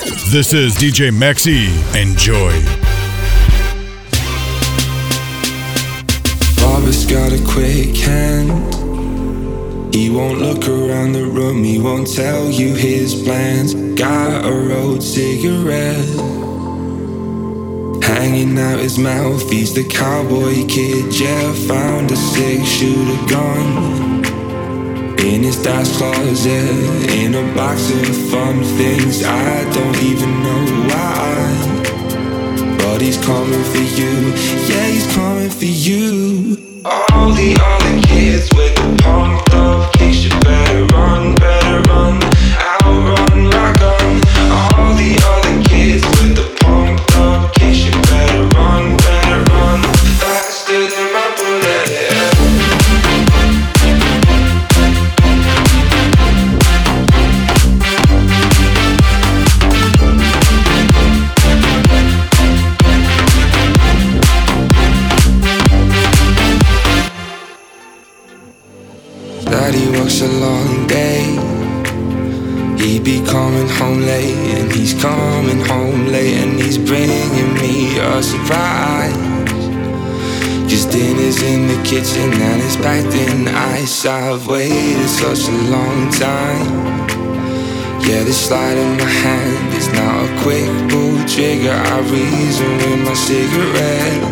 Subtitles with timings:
[0.00, 1.68] This is DJ Maxi.
[1.94, 2.52] Enjoy.
[6.56, 8.74] Bobby's got a quick hand.
[9.94, 13.74] He won't look around the room, he won't tell you his plans.
[13.98, 16.08] Got a rolled cigarette
[18.02, 19.50] hanging out his mouth.
[19.50, 24.19] He's the cowboy kid, Jeff Found a six shooter gun
[25.24, 29.22] in his dad's closet, in a box of fun things.
[29.24, 34.32] I don't even know why, but he's coming for you,
[34.68, 36.56] yeah, he's coming for you.
[36.84, 42.20] All the other kids with the pumped up kicks, you better run, better run,
[83.80, 84.10] in.
[84.10, 87.08] I've waited such a long time.
[88.04, 91.72] Yeah, this slide in my hand is now a quick pull trigger.
[91.72, 94.22] I reason with my cigarette.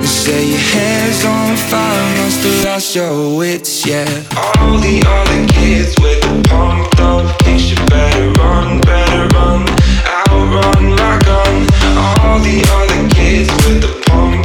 [0.00, 4.08] And say your hair's on fire, must have lost your wits, yeah.
[4.36, 9.66] All the other kids with the pumped up kicks, you better run, better run,
[10.06, 11.56] outrun my gun.
[11.98, 14.39] All the other kids with the pumped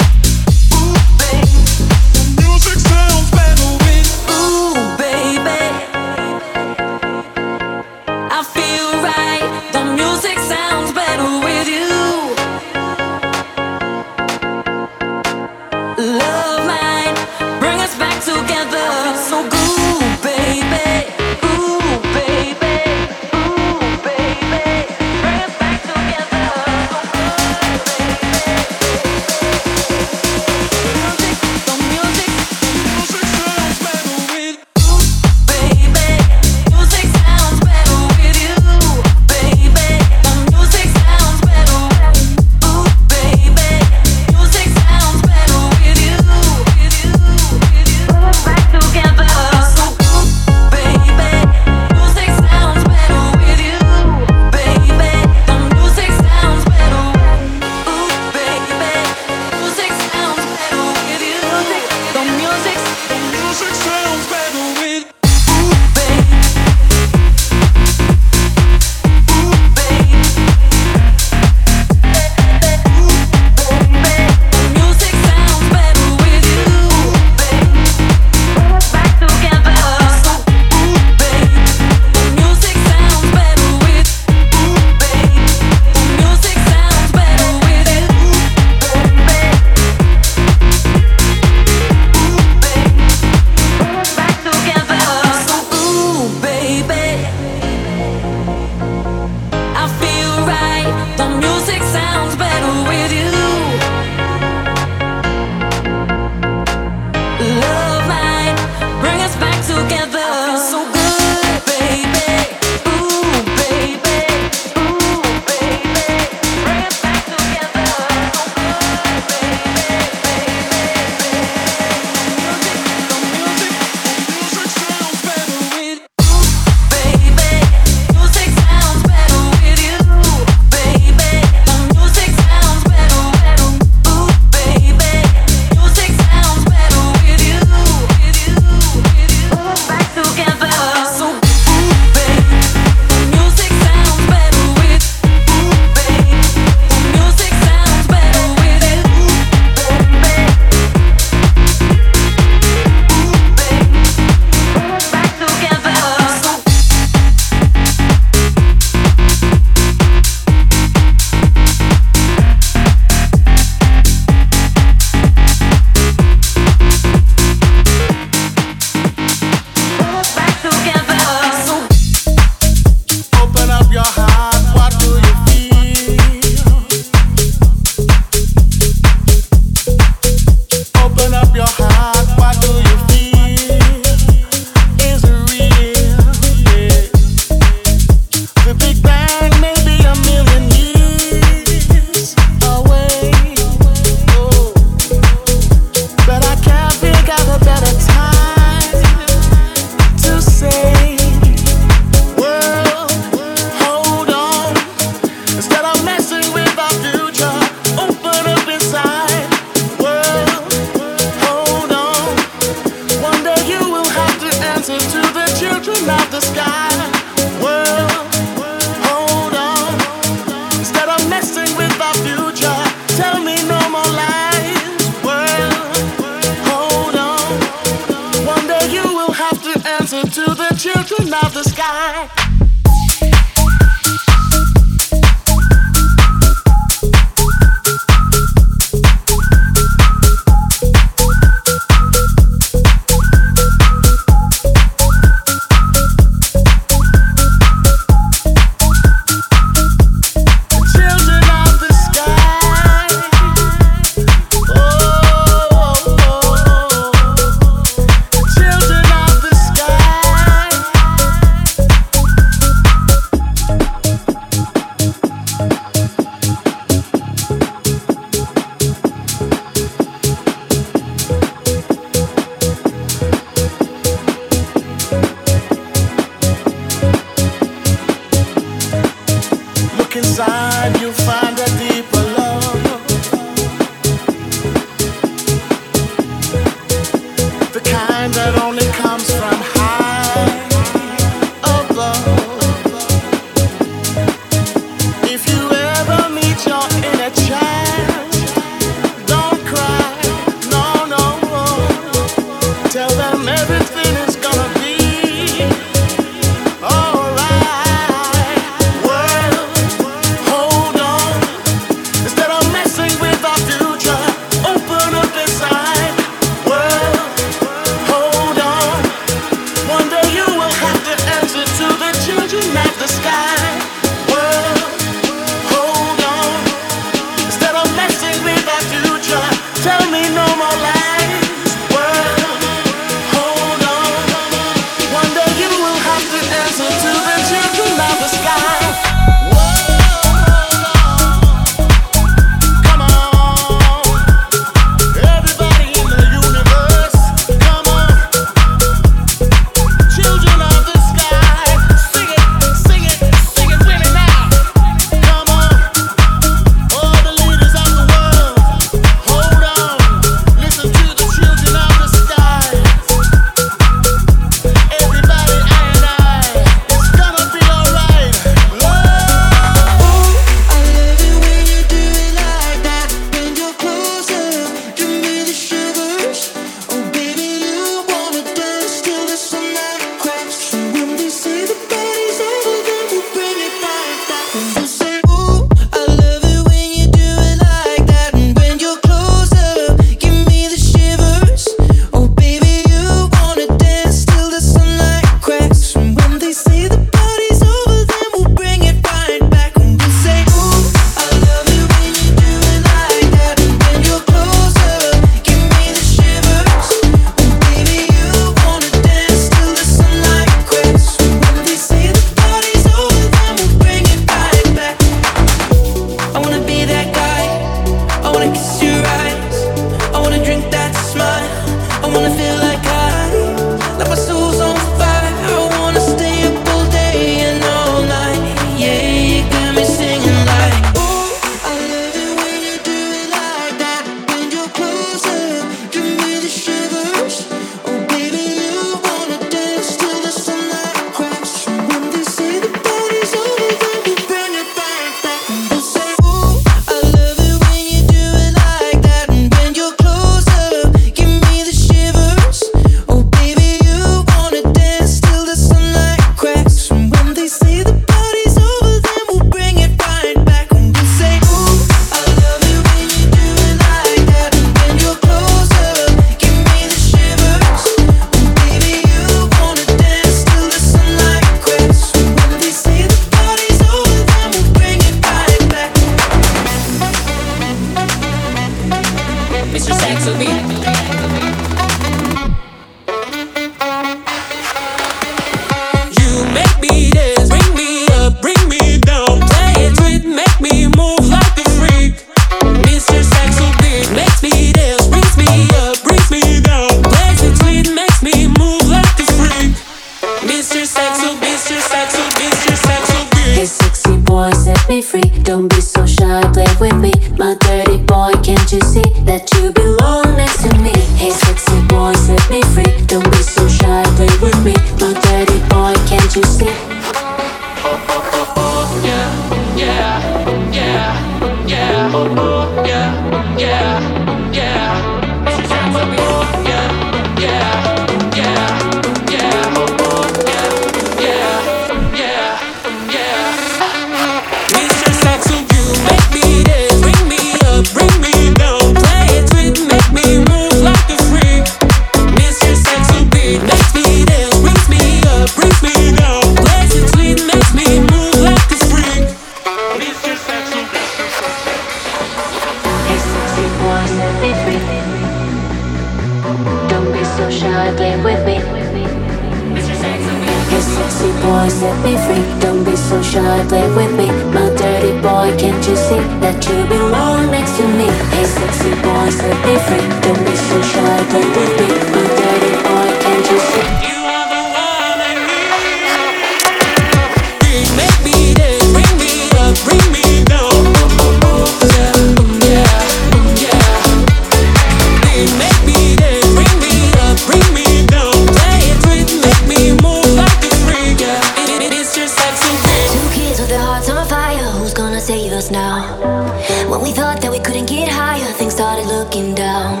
[596.90, 600.00] When we thought that we couldn't get higher, things started looking down.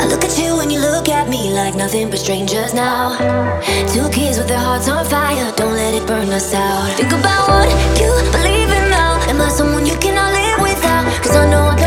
[0.00, 3.16] I look at you and you look at me like nothing but strangers now.
[3.94, 6.96] Two kids with their hearts on fire, don't let it burn us out.
[6.96, 7.68] Think about what
[8.00, 9.20] you believe in now.
[9.30, 11.04] Am I someone you cannot live without?
[11.22, 11.77] Cause I know.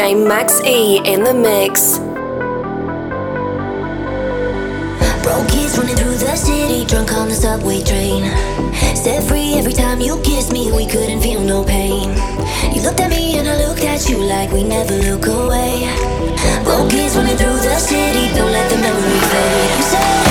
[0.00, 1.98] Max E in the mix.
[5.22, 8.24] Broke kids running through the city, drunk on the subway train.
[8.96, 12.08] Set free every time you kiss me, we couldn't feel no pain.
[12.74, 15.84] You looked at me and I looked at you like we never look away.
[16.64, 20.00] Broke kids running through the city, don't let the memory fade.
[20.00, 20.29] I'm.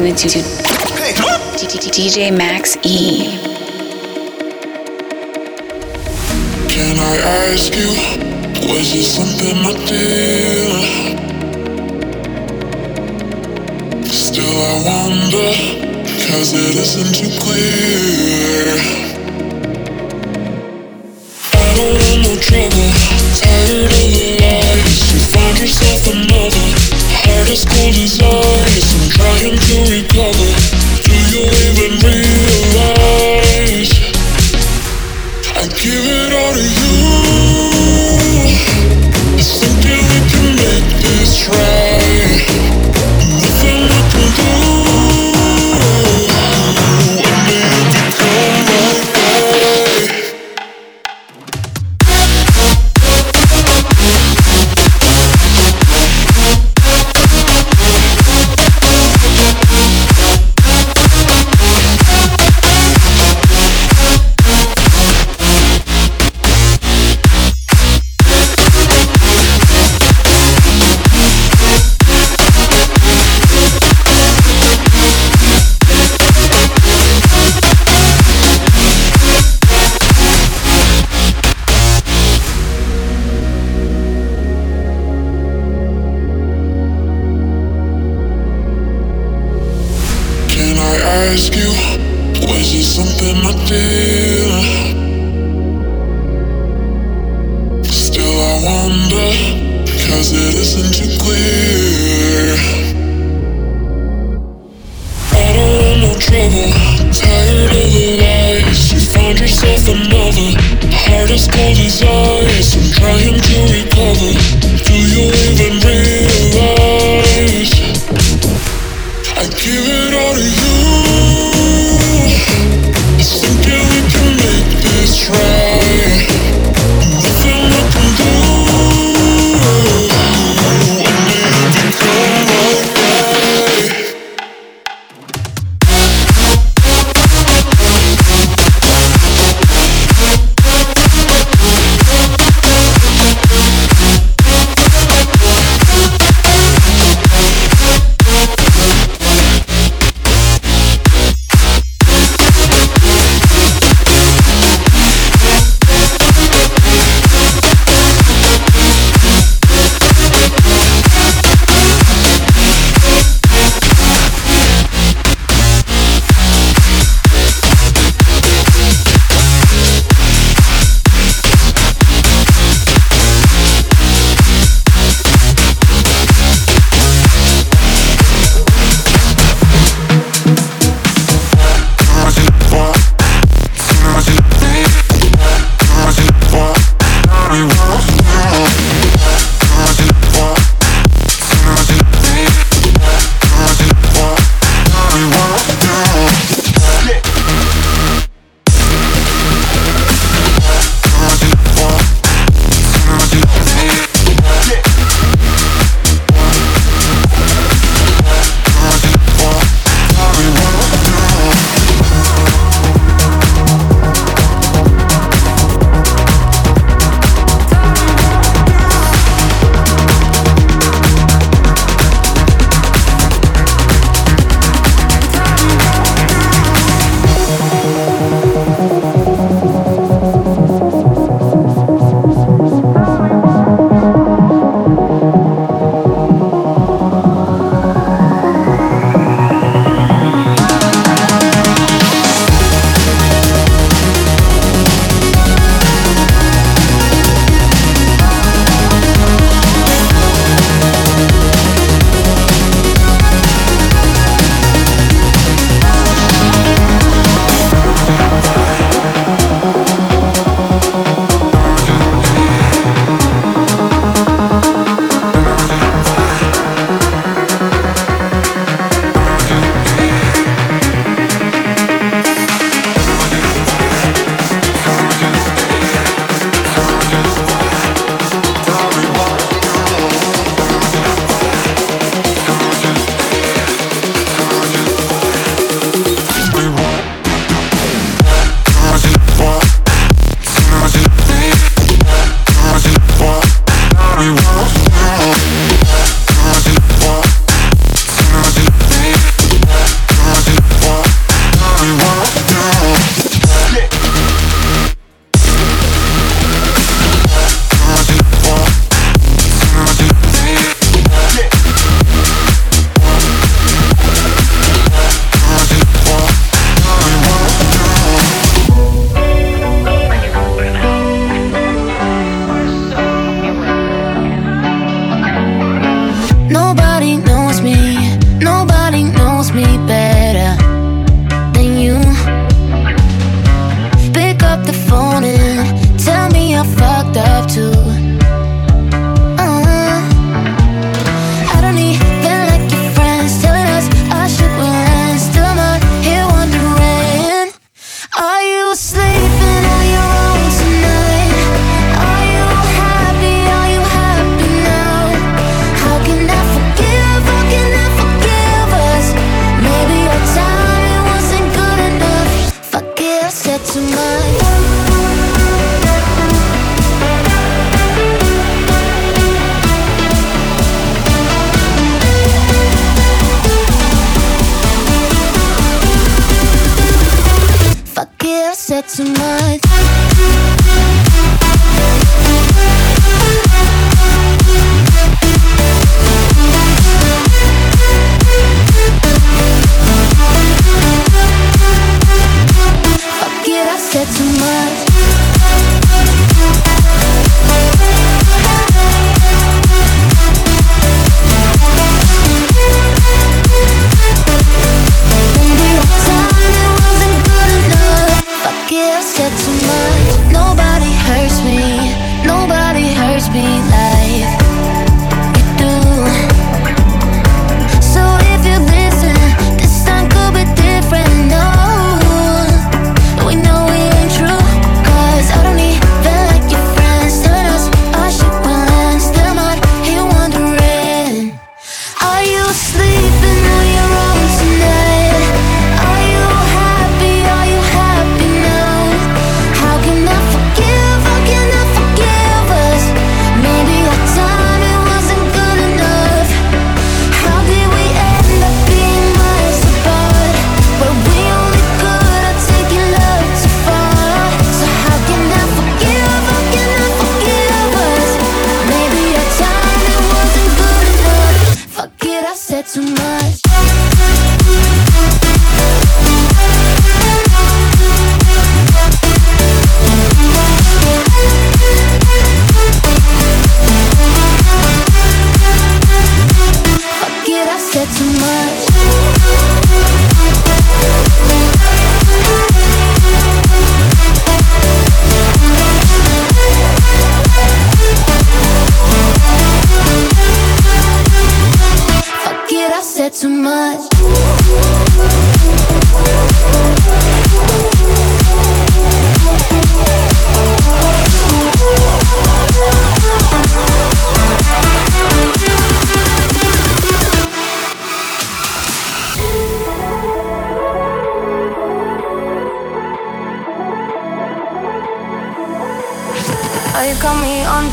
[0.00, 3.36] listening to DJ Max E.
[6.68, 7.16] Can I
[7.50, 7.88] ask you,
[8.68, 11.18] was it something I did?
[14.12, 15.50] Still I wonder,
[16.30, 18.76] cause it isn't too clear.
[22.40, 22.90] Trouble,
[23.34, 24.98] tired of the lies.
[25.12, 26.87] You find yourself another
[27.50, 30.48] as good as ours We're trying to recover
[31.00, 33.92] Do you even realize?
[35.56, 36.98] I give it all to you?
[39.34, 41.77] I thinking we can make this right.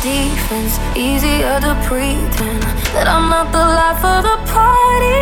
[0.01, 0.79] defense.
[0.95, 2.61] Easier to pretend
[2.93, 5.21] that I'm not the life of the party.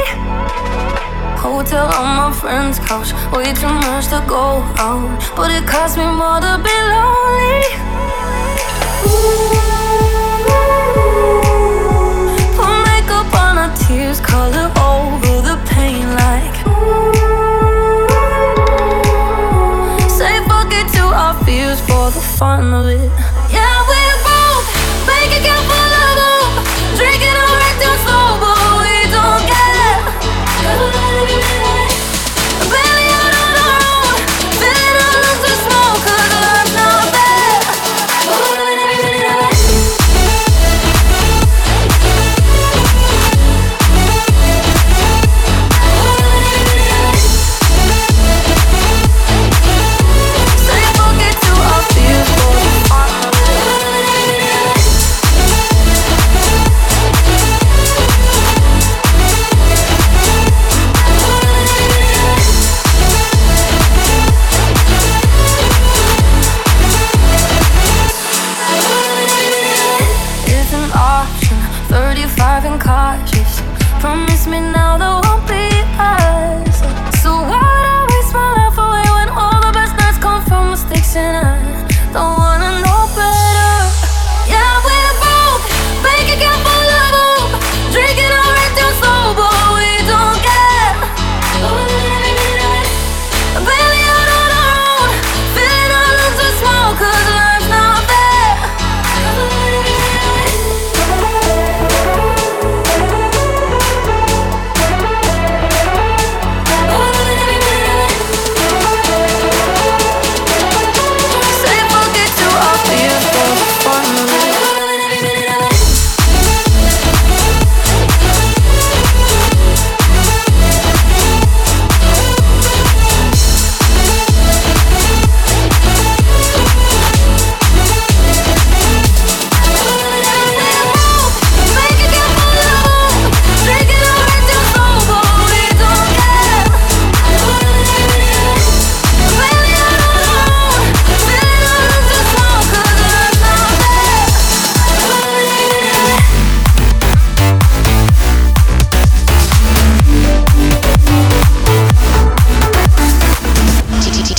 [1.40, 5.20] Hotel on my friend's couch, way too much to go out.
[5.36, 7.64] But it cost me more to be lonely.
[9.06, 9.52] Ooh,
[12.56, 16.56] put makeup on our tears, color over the pain like.
[16.68, 17.28] Ooh,
[20.08, 23.12] say fuck it to our fears for the fun of it.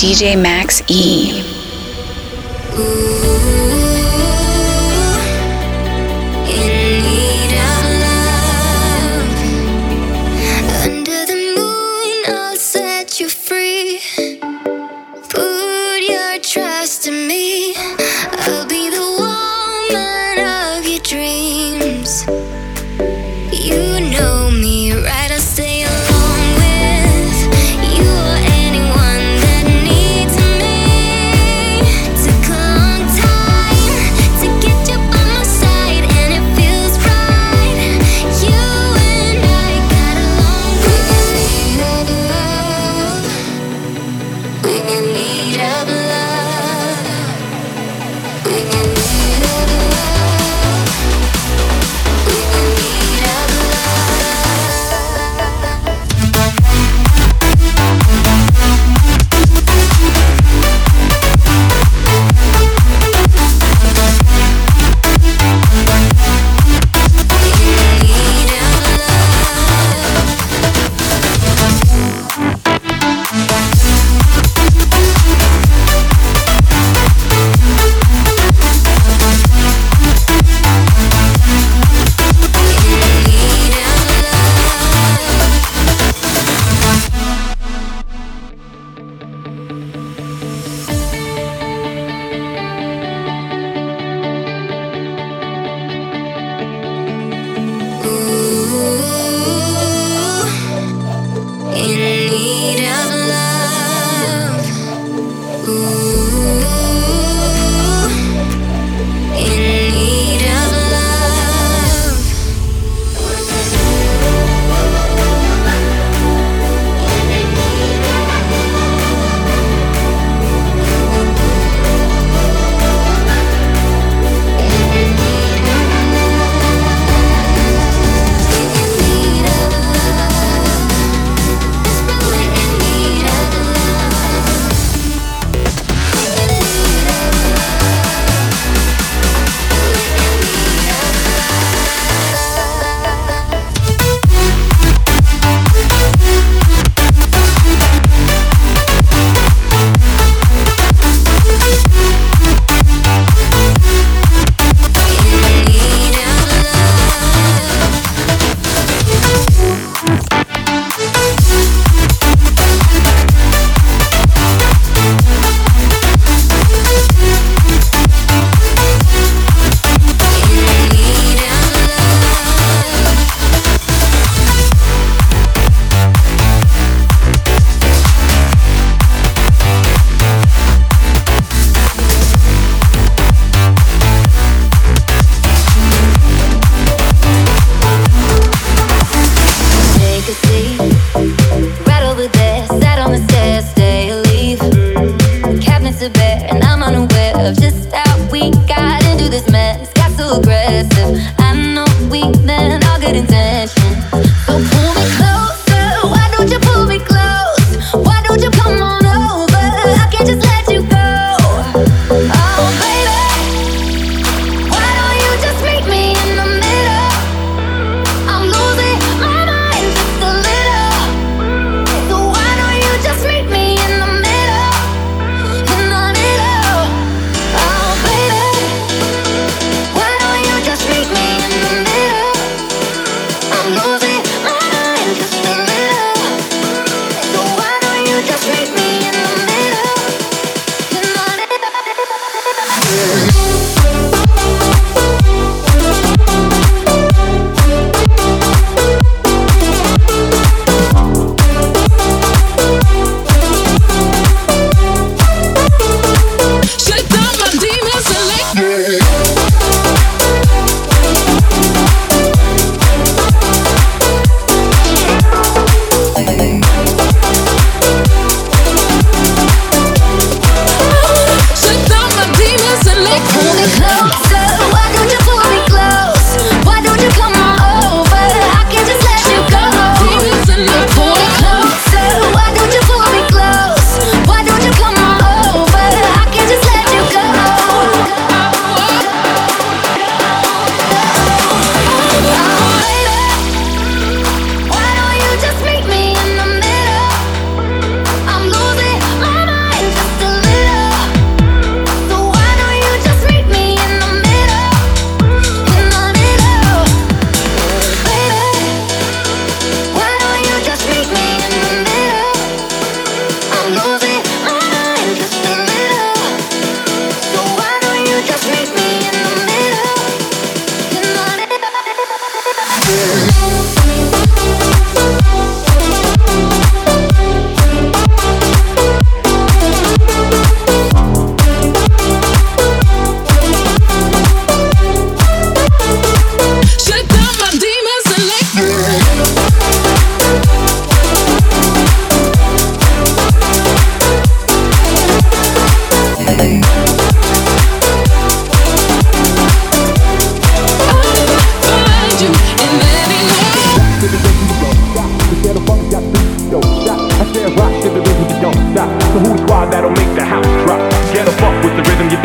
[0.04, 1.42] DJ Max E.
[2.76, 3.63] Ooh.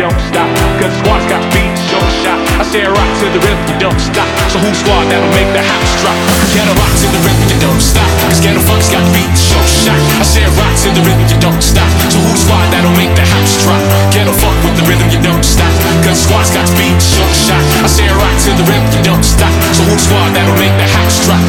[0.00, 0.48] don't stop.
[0.80, 2.40] Cause squad's got the beat, show shot.
[2.56, 4.24] I say rock to the rhythm, you don't stop.
[4.48, 6.16] So who's squad that'll make the house drop?
[6.56, 8.08] Get a rock to the rhythm, you don't stop.
[8.24, 10.00] Cause ghetto funk's got the beat, show shot.
[10.16, 11.90] I say rock to the rhythm, you don't stop.
[12.08, 13.82] So who's squad that'll make the house drop?
[14.08, 15.68] Get a fuck with the rhythm, you don't stop.
[16.00, 17.60] Cause squad's got the beat, show shot.
[17.84, 19.52] I say rock to the rhythm, you don't stop.
[19.76, 21.44] So who's squad that'll make the house drop?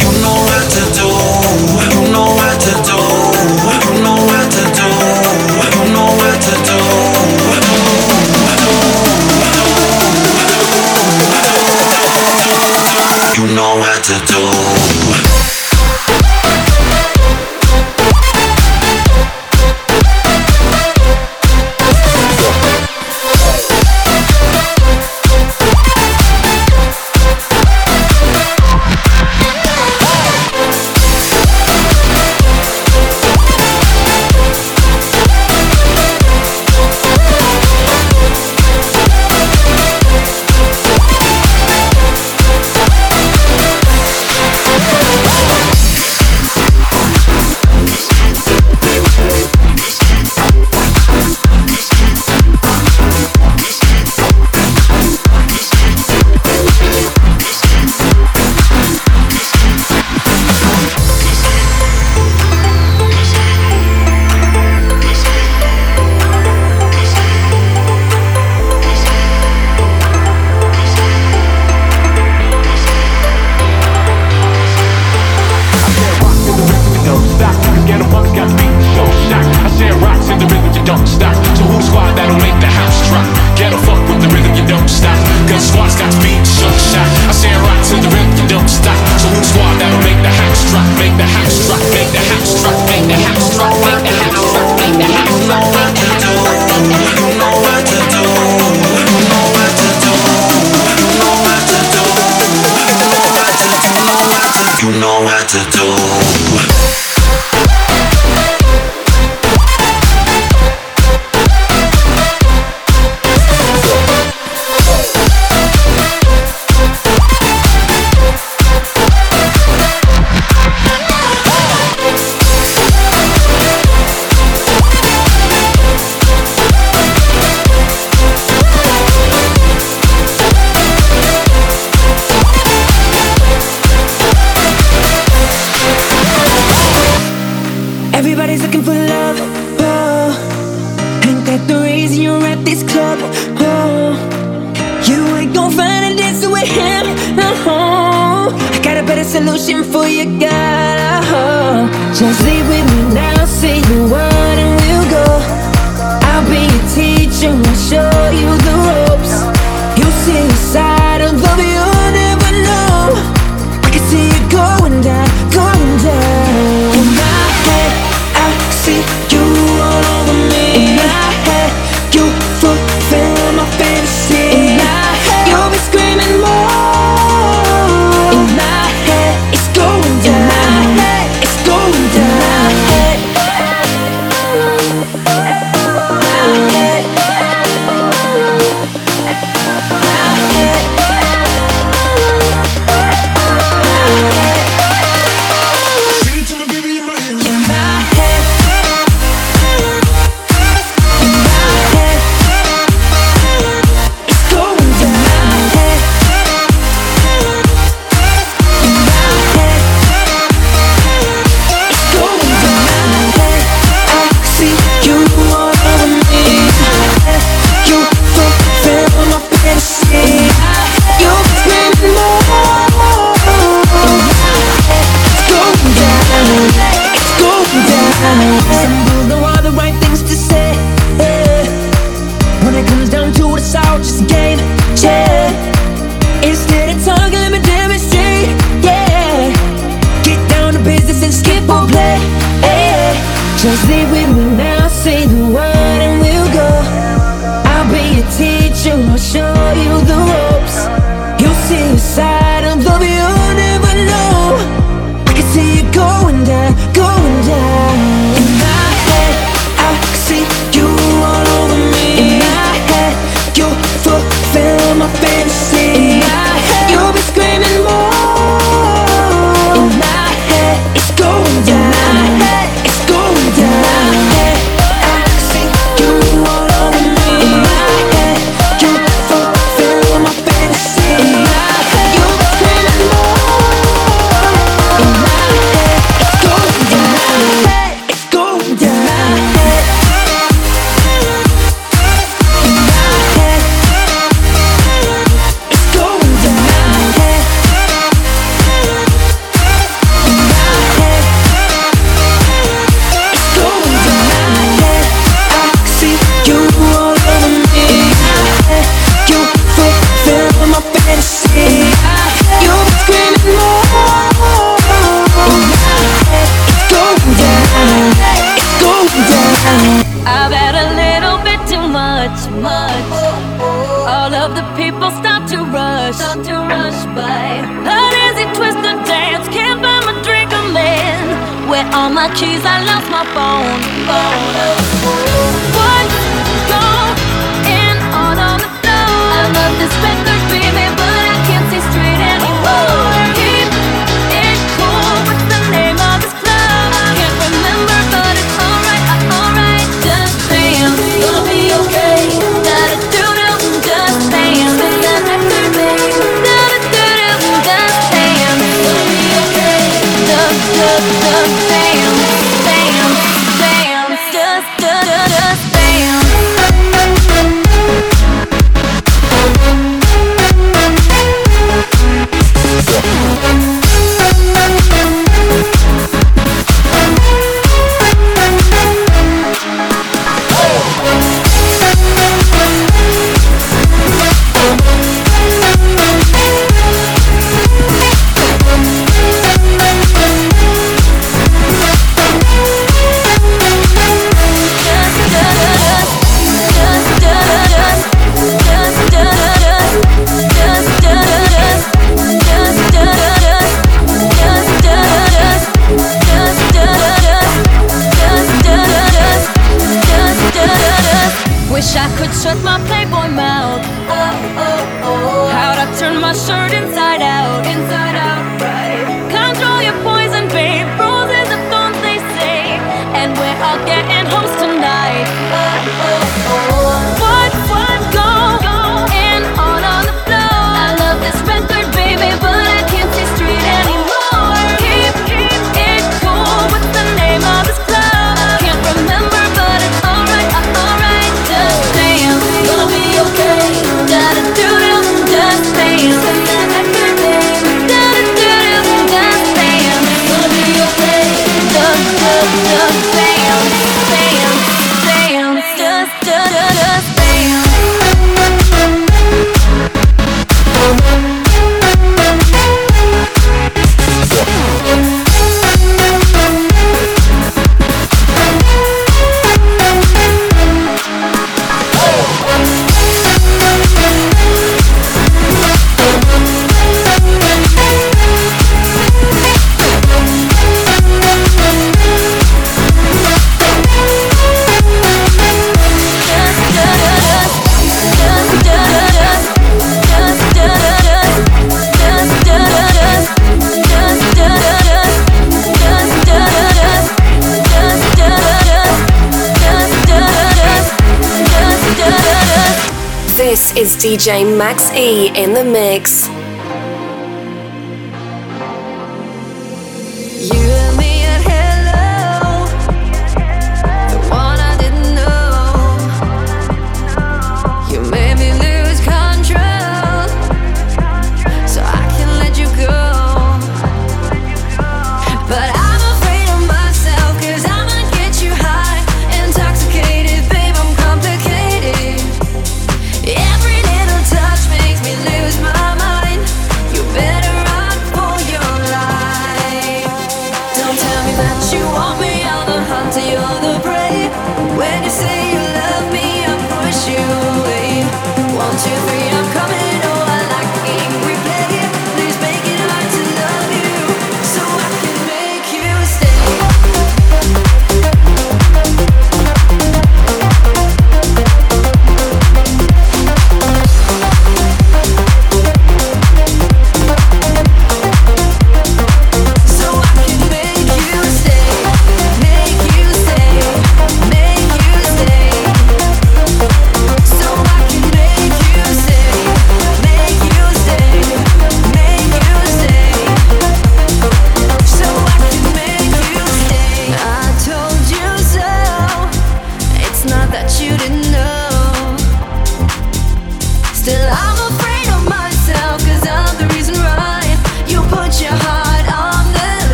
[0.00, 1.29] You know what to do.
[14.10, 14.69] to do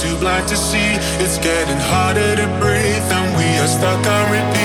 [0.00, 0.96] too blind to see.
[1.22, 4.59] It's getting harder to breathe, and we are stuck on repeat.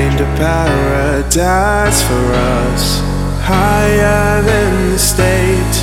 [0.00, 3.00] find a paradise for us
[3.42, 5.74] higher than the state.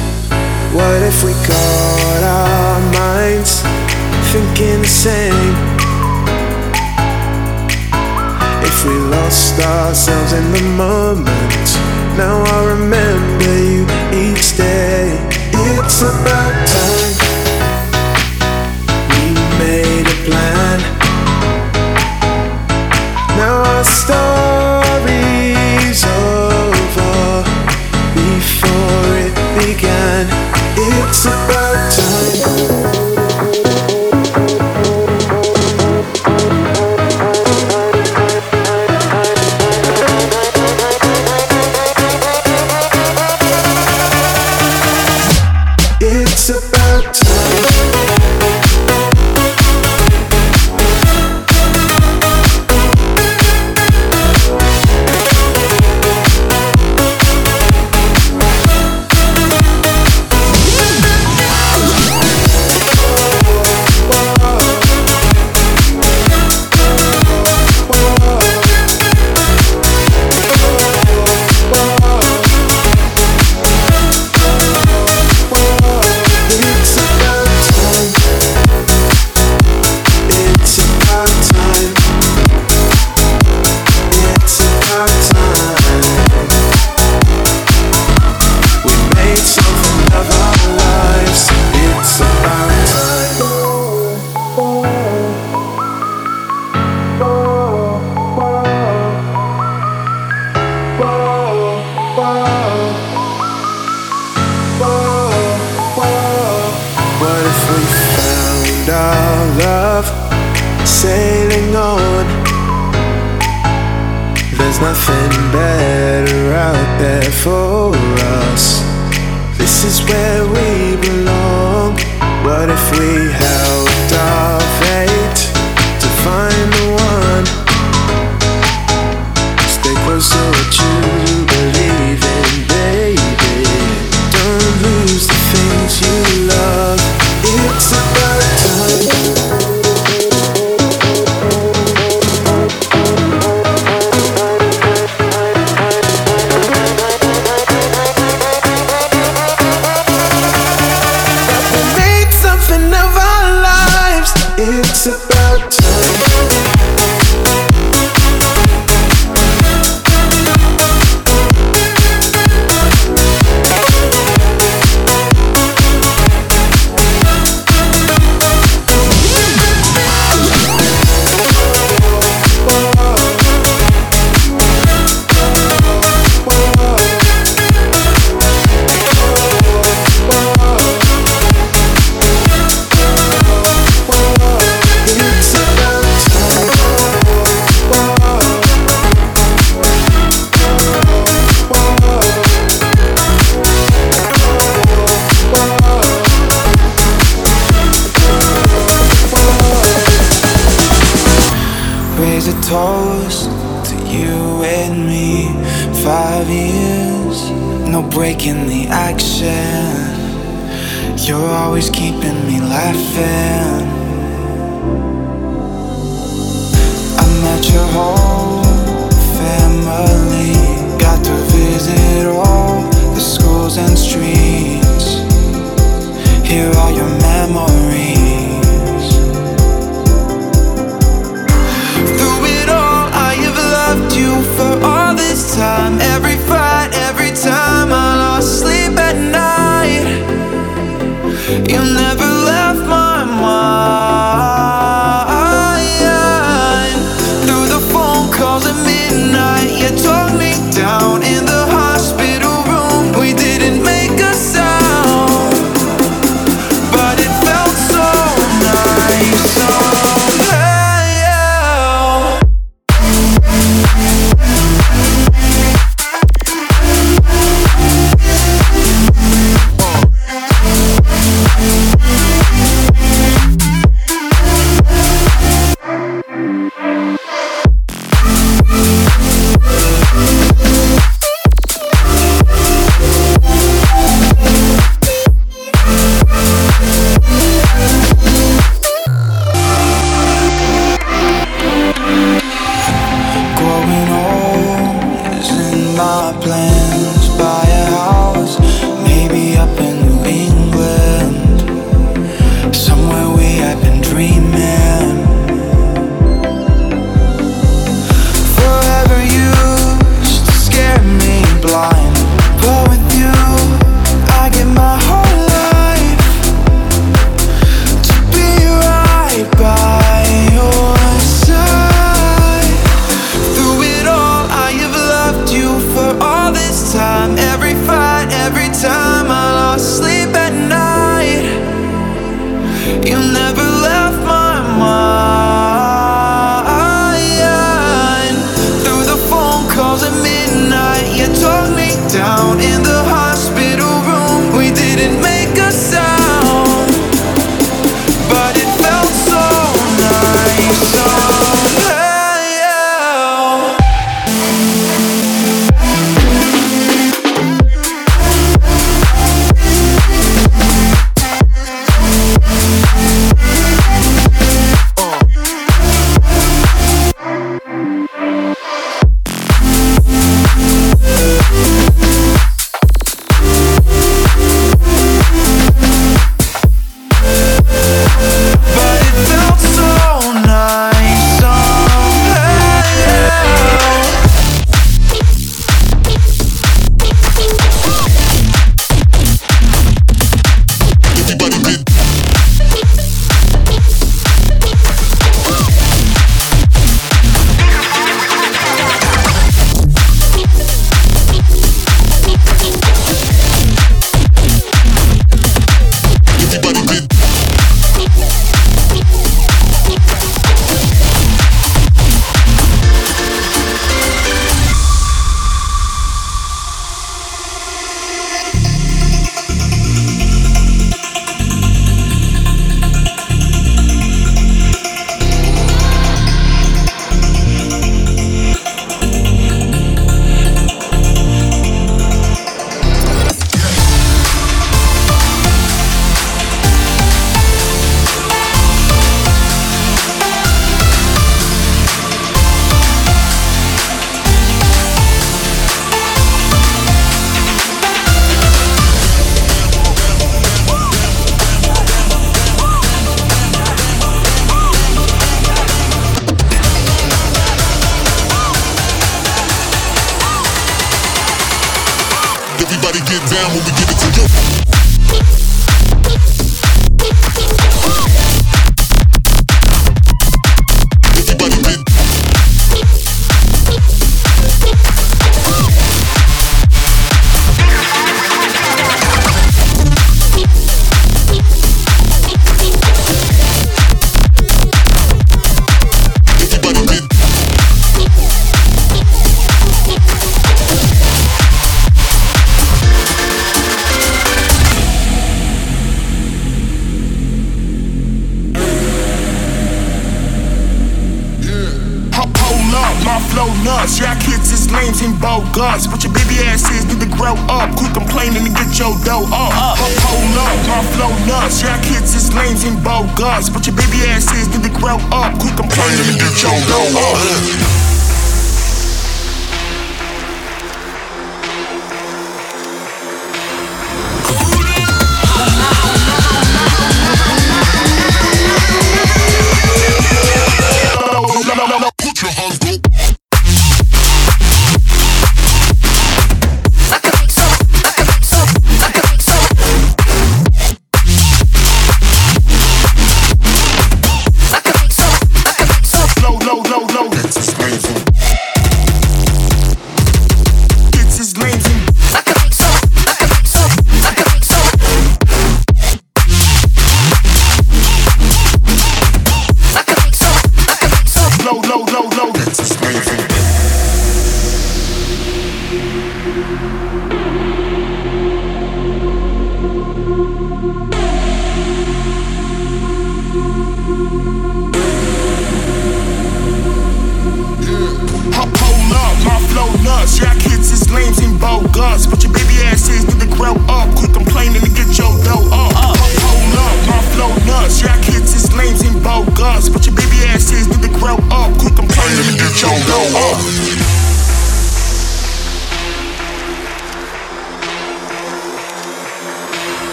[0.74, 3.62] What if we caught our minds
[4.32, 5.56] thinking the same?
[8.70, 11.68] If we lost ourselves in the moment,
[12.18, 13.84] now I remember you
[14.26, 15.14] each day.
[15.54, 16.97] It's about time.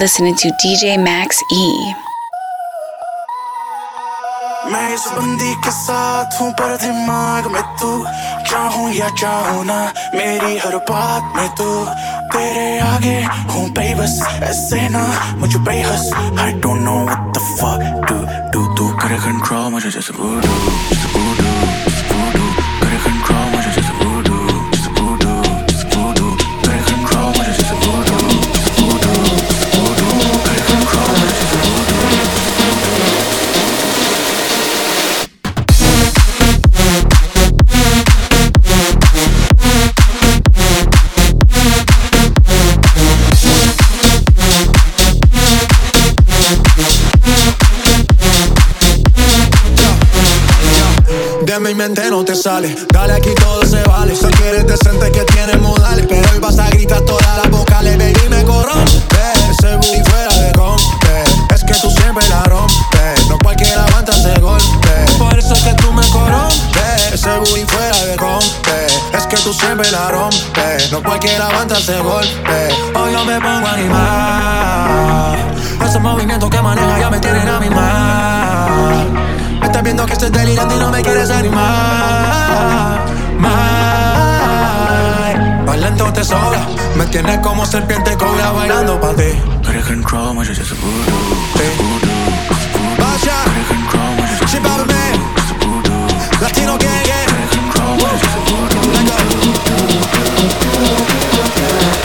[0.00, 1.64] Listening to DJ Max E.
[4.72, 7.90] मैं इस बंदी के साथ हूँ पर दिमाग में तू
[8.50, 9.78] चाहूँ या चाहूँ ना
[10.14, 11.68] मेरी हर बात में तू
[12.32, 13.18] तेरे आगे
[13.52, 14.18] हूँ बेबस
[14.50, 15.04] ऐसे ना
[15.40, 16.10] मुझे बेहस
[16.46, 18.18] I don't know what the fuck do
[18.54, 20.58] do तू करे control मुझे जैसे voodoo
[20.90, 21.49] जैसे जैसे
[70.70, 70.88] Eh.
[70.92, 72.68] No cualquiera aguanta ese golpe.
[72.94, 75.36] Hoy yo me pongo a animar.
[75.84, 79.10] Esos movimientos que maneja ya me tienen a mi mal.
[79.60, 83.00] Me estás viendo que estoy delirando y no me quieres animar.
[83.38, 83.64] Mal.
[85.66, 86.64] Bailando te sobra.
[86.94, 89.32] Me tienes como serpiente cobra bailando pa' ti.
[96.40, 97.30] Latino gang, gang.
[98.92, 99.69] Let go.
[99.90, 101.99] into, into, into, into love.